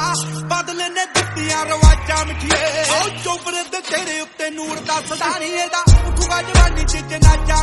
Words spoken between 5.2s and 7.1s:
ਨਹੀਂ ਇਹਦਾ। ਉੱਠੂਗਾ ਜਵਾਨੀ ਚ